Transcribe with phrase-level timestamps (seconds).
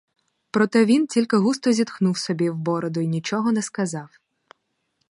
[0.51, 4.09] Проте він тільки густо зітхнув собі в бороду й нічого не сказав.